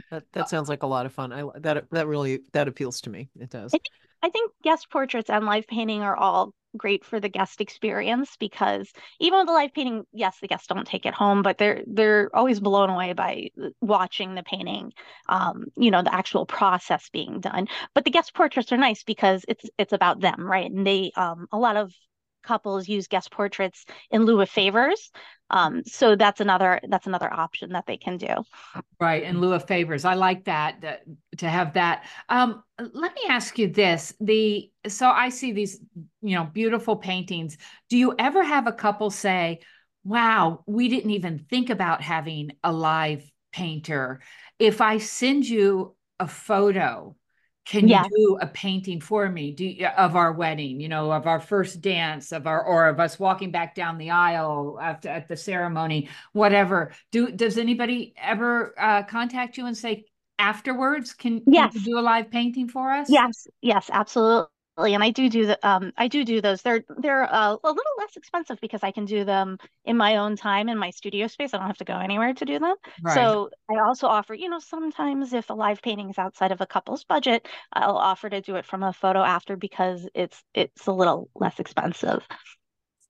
Of 0.00 0.08
fun. 0.08 0.18
That 0.18 0.32
that 0.32 0.48
sounds 0.48 0.68
like 0.68 0.82
a 0.82 0.86
lot 0.86 1.06
of 1.06 1.12
fun. 1.12 1.32
I 1.32 1.44
that 1.58 1.84
that 1.90 2.06
really 2.06 2.40
that 2.52 2.68
appeals 2.68 3.00
to 3.02 3.10
me. 3.10 3.28
It 3.38 3.50
does. 3.50 3.74
I 4.22 4.28
think 4.28 4.52
guest 4.62 4.90
portraits 4.90 5.30
and 5.30 5.46
live 5.46 5.66
painting 5.66 6.02
are 6.02 6.16
all 6.16 6.52
great 6.76 7.04
for 7.04 7.18
the 7.18 7.28
guest 7.28 7.60
experience 7.60 8.36
because 8.38 8.92
even 9.18 9.38
with 9.38 9.46
the 9.48 9.52
live 9.52 9.72
painting, 9.74 10.04
yes, 10.12 10.38
the 10.40 10.48
guests 10.48 10.66
don't 10.66 10.86
take 10.86 11.06
it 11.06 11.14
home, 11.14 11.42
but 11.42 11.58
they're 11.58 11.82
they're 11.86 12.30
always 12.34 12.60
blown 12.60 12.90
away 12.90 13.12
by 13.12 13.48
watching 13.80 14.34
the 14.34 14.42
painting, 14.42 14.92
um, 15.28 15.64
you 15.76 15.90
know, 15.90 16.02
the 16.02 16.14
actual 16.14 16.46
process 16.46 17.08
being 17.12 17.40
done. 17.40 17.66
But 17.94 18.04
the 18.04 18.10
guest 18.10 18.34
portraits 18.34 18.72
are 18.72 18.76
nice 18.76 19.02
because 19.02 19.44
it's 19.48 19.64
it's 19.78 19.92
about 19.92 20.20
them, 20.20 20.42
right? 20.46 20.70
And 20.70 20.86
they 20.86 21.12
um 21.16 21.46
a 21.52 21.58
lot 21.58 21.76
of 21.76 21.92
couples 22.42 22.88
use 22.88 23.06
guest 23.06 23.30
portraits 23.30 23.84
in 24.10 24.24
lieu 24.24 24.40
of 24.40 24.50
favors. 24.50 25.10
Um, 25.50 25.82
so 25.84 26.14
that's 26.14 26.40
another 26.40 26.80
that's 26.88 27.06
another 27.06 27.32
option 27.32 27.72
that 27.72 27.86
they 27.86 27.96
can 27.96 28.16
do. 28.16 28.34
Right, 29.00 29.24
in 29.24 29.40
lieu 29.40 29.52
of 29.52 29.66
favors. 29.66 30.04
I 30.04 30.14
like 30.14 30.44
that, 30.44 31.02
to 31.38 31.48
have 31.48 31.74
that. 31.74 32.04
Um, 32.28 32.62
let 32.78 33.14
me 33.14 33.22
ask 33.28 33.58
you 33.58 33.68
this. 33.68 34.14
The 34.20 34.70
so 34.86 35.08
I 35.08 35.28
see 35.28 35.52
these, 35.52 35.80
you 36.22 36.36
know, 36.36 36.44
beautiful 36.44 36.96
paintings. 36.96 37.58
Do 37.88 37.98
you 37.98 38.14
ever 38.18 38.44
have 38.44 38.66
a 38.68 38.72
couple 38.72 39.10
say, 39.10 39.60
"Wow, 40.04 40.62
we 40.66 40.88
didn't 40.88 41.10
even 41.10 41.38
think 41.38 41.70
about 41.70 42.00
having 42.00 42.52
a 42.62 42.72
live 42.72 43.28
painter. 43.52 44.20
If 44.58 44.80
I 44.80 44.98
send 44.98 45.48
you 45.48 45.96
a 46.18 46.28
photo, 46.28 47.16
can 47.66 47.86
you 47.88 48.00
do 48.10 48.38
a 48.40 48.46
painting 48.46 49.00
for 49.00 49.28
me 49.28 49.52
do 49.52 49.64
you, 49.64 49.86
of 49.86 50.16
our 50.16 50.32
wedding, 50.32 50.80
you 50.80 50.88
know, 50.88 51.12
of 51.12 51.26
our 51.26 51.40
first 51.40 51.80
dance, 51.80 52.32
of 52.32 52.46
our 52.46 52.62
or 52.64 52.88
of 52.88 52.98
us 52.98 53.18
walking 53.18 53.50
back 53.50 53.74
down 53.74 53.98
the 53.98 54.10
aisle 54.10 54.78
after 54.80 55.08
at 55.08 55.28
the 55.28 55.36
ceremony, 55.36 56.08
whatever. 56.32 56.92
Do 57.12 57.30
does 57.30 57.58
anybody 57.58 58.14
ever 58.16 58.74
uh, 58.78 59.02
contact 59.04 59.56
you 59.56 59.66
and 59.66 59.76
say 59.76 60.04
afterwards, 60.38 61.12
can, 61.12 61.40
can 61.40 61.52
Yes. 61.52 61.74
you 61.74 61.80
do 61.80 61.98
a 61.98 62.00
live 62.00 62.30
painting 62.30 62.68
for 62.68 62.90
us? 62.92 63.10
Yes, 63.10 63.46
yes, 63.60 63.90
absolutely. 63.92 64.46
And 64.84 65.02
I 65.02 65.10
do 65.10 65.28
do 65.28 65.46
the 65.46 65.68
um 65.68 65.92
I 65.96 66.08
do 66.08 66.24
do 66.24 66.40
those. 66.40 66.62
They're 66.62 66.84
they're 66.98 67.22
uh, 67.32 67.56
a 67.62 67.68
little 67.68 67.92
less 67.98 68.16
expensive 68.16 68.60
because 68.60 68.82
I 68.82 68.90
can 68.92 69.04
do 69.04 69.24
them 69.24 69.58
in 69.84 69.96
my 69.96 70.16
own 70.16 70.36
time 70.36 70.68
in 70.68 70.78
my 70.78 70.90
studio 70.90 71.26
space. 71.26 71.54
I 71.54 71.58
don't 71.58 71.66
have 71.66 71.78
to 71.78 71.84
go 71.84 71.98
anywhere 71.98 72.34
to 72.34 72.44
do 72.44 72.58
them. 72.58 72.74
Right. 73.00 73.40
So 73.40 73.50
I 73.70 73.80
also 73.80 74.06
offer, 74.06 74.34
you 74.34 74.48
know, 74.48 74.58
sometimes 74.58 75.32
if 75.32 75.50
a 75.50 75.54
live 75.54 75.82
painting 75.82 76.10
is 76.10 76.18
outside 76.18 76.52
of 76.52 76.60
a 76.60 76.66
couple's 76.66 77.04
budget, 77.04 77.46
I'll 77.72 77.96
offer 77.96 78.30
to 78.30 78.40
do 78.40 78.56
it 78.56 78.66
from 78.66 78.82
a 78.82 78.92
photo 78.92 79.22
after 79.22 79.56
because 79.56 80.08
it's 80.14 80.42
it's 80.54 80.86
a 80.86 80.92
little 80.92 81.30
less 81.34 81.58
expensive. 81.60 82.26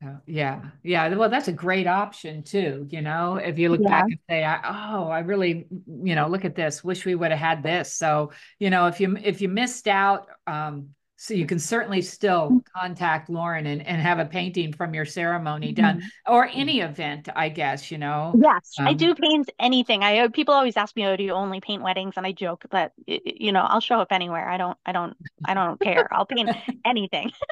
So, 0.02 0.18
yeah, 0.26 0.62
yeah. 0.82 1.14
Well, 1.14 1.28
that's 1.28 1.48
a 1.48 1.52
great 1.52 1.86
option 1.86 2.42
too. 2.42 2.86
You 2.90 3.02
know, 3.02 3.36
if 3.36 3.58
you 3.58 3.68
look 3.68 3.84
Yeah. 3.84 3.86
back 3.86 4.06
and 4.08 4.18
say, 4.30 4.42
I, 4.42 4.94
"Oh, 4.94 5.08
I 5.08 5.18
really, 5.20 5.66
you 6.02 6.14
know, 6.14 6.26
look 6.28 6.46
at 6.46 6.54
this. 6.54 6.82
Wish 6.82 7.04
we 7.04 7.14
would 7.14 7.30
have 7.32 7.38
had 7.40 7.62
this." 7.62 7.92
So, 7.94 8.32
you 8.58 8.70
know, 8.70 8.86
if 8.86 8.98
you 9.00 9.16
if 9.22 9.42
you 9.42 9.50
missed 9.50 9.86
out, 9.88 10.28
um, 10.46 10.94
so 11.22 11.34
you 11.34 11.44
can 11.44 11.58
certainly 11.58 12.00
still 12.00 12.50
mm. 12.50 12.60
contact 12.74 13.28
Lauryn 13.28 13.66
and 13.66 13.86
and 13.86 14.00
have 14.00 14.18
a 14.18 14.24
painting 14.24 14.72
from 14.72 14.94
your 14.94 15.04
ceremony 15.04 15.70
done 15.70 15.98
mm-hmm. 15.98 16.32
or 16.32 16.48
any 16.50 16.80
event, 16.80 17.28
I 17.36 17.50
guess. 17.50 17.90
You 17.90 17.98
know. 17.98 18.34
Yes, 18.40 18.72
I 18.78 18.92
Um, 18.92 18.96
do 18.96 19.14
paint 19.14 19.50
anything. 19.58 20.02
I 20.02 20.20
uh, 20.20 20.28
people 20.30 20.54
always 20.54 20.78
ask 20.78 20.96
me, 20.96 21.04
"Oh, 21.04 21.16
do 21.16 21.22
you 21.22 21.32
only 21.32 21.60
paint 21.60 21.82
weddings?" 21.82 22.14
And 22.16 22.26
I 22.26 22.32
joke 22.32 22.64
that 22.70 22.92
y- 23.06 23.20
y- 23.22 23.32
you 23.36 23.52
know 23.52 23.60
I'll 23.60 23.82
show 23.82 24.00
up 24.00 24.12
anywhere. 24.12 24.48
I 24.48 24.56
don't, 24.56 24.78
I 24.86 24.92
don't, 24.92 25.14
I 25.44 25.52
don't 25.52 25.78
care. 25.78 26.08
I'll 26.10 26.24
paint 26.24 26.48
anything. 26.86 27.30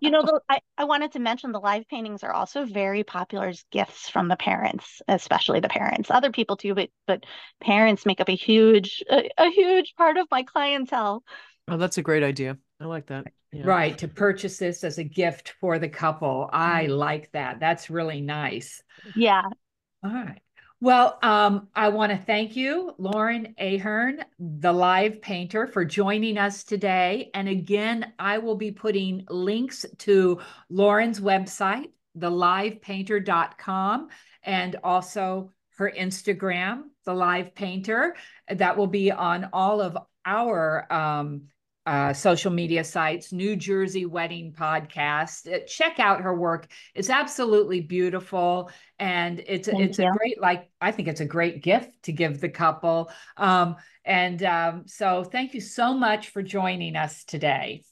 You 0.00 0.10
know, 0.10 0.22
the, 0.22 0.40
I 0.50 0.60
I 0.76 0.84
wanted 0.84 1.12
to 1.12 1.18
mention 1.18 1.52
the 1.52 1.60
live 1.60 1.88
paintings 1.88 2.22
are 2.22 2.32
also 2.32 2.66
very 2.66 3.04
popular 3.04 3.48
as 3.48 3.64
gifts 3.70 4.10
from 4.10 4.28
the 4.28 4.36
parents, 4.36 5.00
especially 5.08 5.60
the 5.60 5.68
parents. 5.68 6.10
Other 6.10 6.30
people 6.32 6.56
too, 6.56 6.74
but 6.74 6.90
but 7.06 7.24
parents 7.62 8.04
make 8.04 8.20
up 8.20 8.28
a 8.28 8.36
huge 8.36 9.02
a, 9.10 9.30
a 9.38 9.50
huge 9.50 9.94
part 9.96 10.18
of 10.18 10.26
my 10.30 10.42
clientele. 10.42 11.22
Oh, 11.68 11.78
that's 11.78 11.96
a 11.98 12.02
great 12.02 12.22
idea. 12.22 12.58
I 12.80 12.84
like 12.86 13.06
that. 13.06 13.26
Yeah. 13.52 13.66
Right, 13.66 13.96
to 13.98 14.08
purchase 14.08 14.58
this 14.58 14.82
as 14.82 14.98
a 14.98 15.04
gift 15.04 15.54
for 15.60 15.78
the 15.78 15.88
couple. 15.88 16.50
I 16.52 16.86
like 16.86 17.30
that. 17.32 17.60
That's 17.60 17.88
really 17.88 18.20
nice. 18.20 18.82
Yeah, 19.14 19.42
All 20.02 20.10
right. 20.10 20.40
Well, 20.80 21.18
um, 21.22 21.68
I 21.74 21.88
want 21.88 22.12
to 22.12 22.18
thank 22.18 22.56
you, 22.56 22.94
Lauryn 22.98 23.54
Ahearn, 23.58 24.22
the 24.38 24.72
live 24.72 25.22
painter, 25.22 25.66
for 25.66 25.82
joining 25.82 26.36
us 26.36 26.62
today. 26.62 27.30
And 27.32 27.48
again, 27.48 28.12
I 28.18 28.36
will 28.36 28.56
be 28.56 28.70
putting 28.70 29.24
links 29.30 29.86
to 30.00 30.40
Lauryn's 30.70 31.20
website, 31.20 31.86
thelivepainter.com, 32.18 34.08
and 34.42 34.76
also 34.84 35.52
her 35.78 35.90
Instagram, 35.90 36.82
The 37.06 37.14
Live 37.14 37.54
Painter. 37.54 38.16
That 38.50 38.76
will 38.76 38.86
be 38.86 39.10
on 39.10 39.48
all 39.54 39.80
of 39.80 39.96
our 40.26 40.92
um, 40.92 41.44
uh, 41.86 42.12
social 42.12 42.50
media 42.50 42.82
sites, 42.84 43.32
New 43.32 43.56
Jersey 43.56 44.06
Wedding 44.06 44.52
Podcast. 44.52 45.52
Uh, 45.52 45.60
check 45.66 45.98
out 46.00 46.22
her 46.22 46.34
work. 46.34 46.68
It's 46.94 47.10
absolutely 47.10 47.80
beautiful, 47.80 48.70
and 48.98 49.42
it's 49.46 49.68
Thank 49.68 49.82
it's 49.82 49.98
a 49.98 50.06
great 50.18 50.40
like 50.40 50.70
I 50.80 50.92
think 50.92 51.08
it's 51.08 51.20
a 51.20 51.26
great 51.26 51.62
gift 51.62 52.02
to 52.04 52.12
give 52.12 52.40
the 52.40 52.48
couple. 52.48 53.10
Um, 53.36 53.76
and 54.04 54.42
um, 54.42 54.82
so, 54.86 55.24
thank 55.24 55.54
you 55.54 55.60
so 55.60 55.94
much 55.94 56.28
for 56.28 56.42
joining 56.42 56.96
us 56.96 57.24
today. 57.24 57.84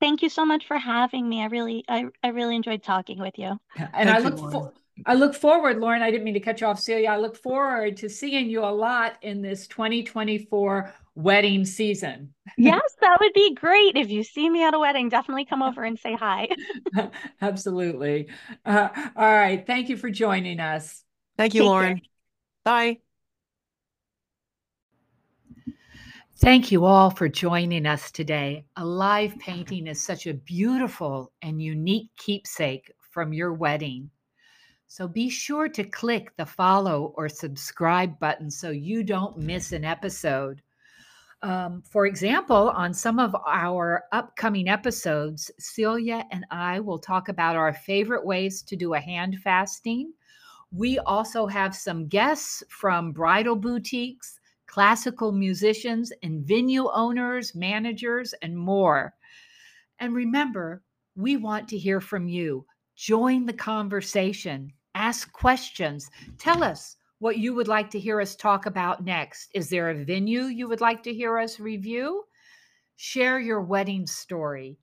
thank 0.00 0.22
you 0.22 0.28
so 0.28 0.44
much 0.44 0.66
for 0.66 0.78
having 0.78 1.28
me. 1.28 1.42
I 1.42 1.46
really, 1.46 1.84
I, 1.88 2.06
I 2.22 2.28
really 2.28 2.56
enjoyed 2.56 2.82
talking 2.82 3.18
with 3.18 3.38
you. 3.38 3.58
And 3.94 4.08
Thank 4.08 4.10
I 4.10 4.18
you, 4.18 4.24
look 4.24 4.36
Lauryn. 4.36 4.52
for. 4.52 4.72
I 5.06 5.14
look 5.14 5.34
forward, 5.34 5.76
Lauryn. 5.78 6.02
I 6.02 6.10
didn't 6.10 6.24
mean 6.24 6.34
to 6.34 6.40
cut 6.40 6.60
you 6.60 6.66
off, 6.66 6.80
Celia. 6.80 7.10
I 7.10 7.18
look 7.18 7.36
forward 7.36 7.98
to 7.98 8.08
seeing 8.08 8.48
you 8.48 8.64
a 8.64 8.72
lot 8.72 9.18
in 9.22 9.42
this 9.42 9.66
2024 9.68 10.92
wedding 11.14 11.64
season. 11.66 12.34
Yes, 12.56 12.96
that 13.00 13.18
would 13.20 13.32
be 13.34 13.54
great. 13.54 13.96
If 13.96 14.08
you 14.10 14.22
see 14.22 14.48
me 14.48 14.64
at 14.64 14.74
a 14.74 14.78
wedding, 14.78 15.08
definitely 15.08 15.44
come 15.44 15.62
over 15.62 15.84
and 15.84 15.98
say 15.98 16.14
hi. 16.14 16.48
Absolutely. 17.42 18.28
Uh, 18.64 18.88
all 19.14 19.32
right. 19.32 19.66
Thank 19.66 19.88
you 19.88 19.96
for 19.96 20.10
joining 20.10 20.58
us. 20.58 21.02
Thank 21.36 21.54
you, 21.54 21.62
Take 21.62 21.70
care. 21.70 21.94
Lauryn. 21.94 22.00
Bye. 22.64 22.98
Thank 26.38 26.70
you 26.70 26.84
all 26.84 27.10
for 27.10 27.28
joining 27.28 27.86
us 27.86 28.10
today. 28.10 28.66
A 28.76 28.84
live 28.84 29.38
painting 29.38 29.86
is 29.86 30.04
such 30.04 30.26
a 30.26 30.34
beautiful 30.34 31.32
and 31.40 31.62
unique 31.62 32.10
keepsake 32.18 32.92
from 33.10 33.32
your 33.32 33.54
wedding. 33.54 34.10
So 34.86 35.08
be 35.08 35.30
sure 35.30 35.68
to 35.70 35.84
click 35.84 36.36
the 36.36 36.46
follow 36.46 37.14
or 37.16 37.28
subscribe 37.28 38.18
button 38.18 38.50
so 38.50 38.70
you 38.70 39.02
don't 39.02 39.38
miss 39.38 39.72
an 39.72 39.84
episode. 39.84 40.62
Um, 41.46 41.80
for 41.88 42.06
example, 42.06 42.70
on 42.70 42.92
some 42.92 43.20
of 43.20 43.32
our 43.46 44.02
upcoming 44.10 44.68
episodes, 44.68 45.48
Celia 45.60 46.26
and 46.32 46.44
I 46.50 46.80
will 46.80 46.98
talk 46.98 47.28
about 47.28 47.54
our 47.54 47.72
favorite 47.72 48.26
ways 48.26 48.62
to 48.62 48.74
do 48.74 48.94
a 48.94 48.98
hand 48.98 49.38
fasting. 49.44 50.12
We 50.72 50.98
also 50.98 51.46
have 51.46 51.76
some 51.76 52.08
guests 52.08 52.64
from 52.68 53.12
bridal 53.12 53.54
boutiques, 53.54 54.40
classical 54.66 55.30
musicians, 55.30 56.12
and 56.24 56.44
venue 56.44 56.90
owners, 56.92 57.54
managers, 57.54 58.34
and 58.42 58.58
more. 58.58 59.14
And 60.00 60.16
remember, 60.16 60.82
we 61.14 61.36
want 61.36 61.68
to 61.68 61.78
hear 61.78 62.00
from 62.00 62.26
you. 62.26 62.66
Join 62.96 63.46
the 63.46 63.52
conversation, 63.52 64.72
ask 64.96 65.30
questions, 65.30 66.10
tell 66.38 66.64
us 66.64 66.96
what 67.18 67.38
you 67.38 67.54
would 67.54 67.68
like 67.68 67.90
to 67.90 67.98
hear 67.98 68.20
us 68.20 68.36
talk 68.36 68.66
about 68.66 69.04
next. 69.04 69.50
Is 69.54 69.70
there 69.70 69.90
a 69.90 70.04
venue 70.04 70.44
you 70.44 70.68
would 70.68 70.80
like 70.80 71.02
to 71.04 71.14
hear 71.14 71.38
us 71.38 71.58
review? 71.58 72.24
Share 72.96 73.38
your 73.38 73.62
wedding 73.62 74.06
story. 74.06 74.78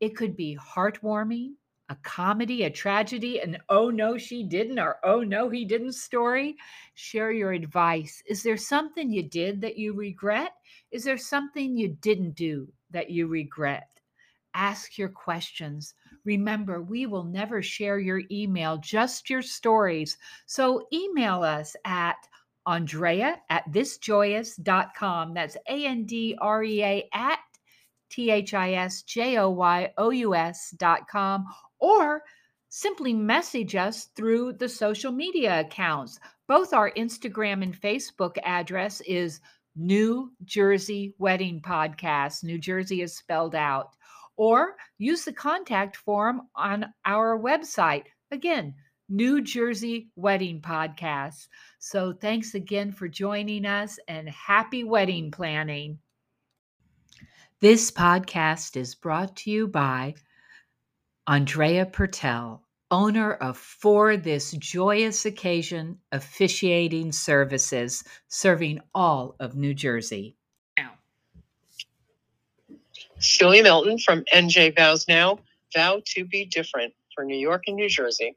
It 0.00 0.16
could 0.16 0.36
be 0.36 0.56
heartwarming, 0.56 1.54
a 1.88 1.96
comedy, 2.02 2.64
a 2.64 2.70
tragedy, 2.70 3.40
an 3.40 3.58
oh 3.68 3.90
no, 3.90 4.18
she 4.18 4.42
didn't, 4.42 4.78
or 4.78 4.96
oh 5.02 5.22
no, 5.22 5.48
he 5.48 5.64
didn't 5.64 5.92
story. 5.92 6.56
Share 6.94 7.32
your 7.32 7.52
advice. 7.52 8.22
Is 8.28 8.42
there 8.42 8.56
something 8.56 9.10
you 9.10 9.22
did 9.22 9.60
that 9.62 9.78
you 9.78 9.94
regret? 9.94 10.52
Is 10.90 11.04
there 11.04 11.18
something 11.18 11.76
you 11.76 11.96
didn't 12.00 12.32
do 12.36 12.68
that 12.90 13.10
you 13.10 13.26
regret? 13.26 13.88
Ask 14.54 14.98
your 14.98 15.08
questions. 15.08 15.94
Remember, 16.28 16.82
we 16.82 17.06
will 17.06 17.24
never 17.24 17.62
share 17.62 17.98
your 17.98 18.20
email, 18.30 18.76
just 18.76 19.30
your 19.30 19.40
stories. 19.40 20.18
So 20.44 20.86
email 20.92 21.42
us 21.42 21.74
at 21.86 22.16
Andrea 22.66 23.40
at 23.48 23.64
thisjoyous.com. 23.72 25.32
That's 25.32 25.56
A 25.66 25.86
N 25.86 26.04
D 26.04 26.36
R 26.38 26.62
E 26.62 26.82
A 26.82 27.08
at 27.14 27.38
T 28.10 28.30
H 28.30 28.52
I 28.52 28.74
S 28.74 29.04
J 29.04 29.38
O 29.38 29.48
Y 29.48 29.90
O 29.96 30.10
U 30.10 30.34
S 30.34 30.74
dot 30.76 31.08
com, 31.08 31.46
or 31.78 32.22
simply 32.68 33.14
message 33.14 33.74
us 33.74 34.10
through 34.14 34.52
the 34.52 34.68
social 34.68 35.12
media 35.12 35.60
accounts. 35.60 36.20
Both 36.46 36.74
our 36.74 36.90
Instagram 36.90 37.62
and 37.62 37.74
Facebook 37.74 38.36
address 38.44 39.00
is 39.00 39.40
New 39.76 40.30
Jersey 40.44 41.14
Wedding 41.16 41.62
Podcast. 41.62 42.44
New 42.44 42.58
Jersey 42.58 43.00
is 43.00 43.16
spelled 43.16 43.54
out. 43.54 43.94
Or 44.38 44.76
use 44.96 45.24
the 45.24 45.32
contact 45.34 45.96
form 45.96 46.42
on 46.54 46.86
our 47.04 47.38
website. 47.38 48.04
Again, 48.30 48.74
New 49.10 49.42
Jersey 49.42 50.10
Wedding 50.16 50.62
Podcast. 50.62 51.48
So 51.78 52.12
thanks 52.12 52.54
again 52.54 52.92
for 52.92 53.08
joining 53.08 53.66
us 53.66 53.98
and 54.08 54.28
happy 54.28 54.84
wedding 54.84 55.30
planning. 55.30 55.98
This 57.60 57.90
podcast 57.90 58.76
is 58.76 58.94
brought 58.94 59.36
to 59.38 59.50
you 59.50 59.66
by 59.66 60.14
Andrea 61.26 61.84
Purtell, 61.84 62.62
owner 62.90 63.34
of 63.34 63.58
For 63.58 64.16
This 64.16 64.52
Joyous 64.52 65.26
Occasion 65.26 65.98
Officiating 66.12 67.10
Services, 67.12 68.04
serving 68.28 68.78
all 68.94 69.34
of 69.40 69.56
New 69.56 69.74
Jersey. 69.74 70.37
Celia 73.20 73.62
Milton 73.62 73.98
from 73.98 74.24
NJ 74.32 74.76
Vows 74.76 75.06
Now, 75.08 75.38
Vow 75.74 76.00
to 76.14 76.24
Be 76.24 76.44
Different 76.44 76.94
for 77.14 77.24
New 77.24 77.36
York 77.36 77.64
and 77.66 77.76
New 77.76 77.88
Jersey. 77.88 78.36